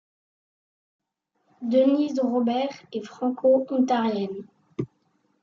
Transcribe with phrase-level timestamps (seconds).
[1.61, 4.47] Denise Robert est Franco-ontarienne.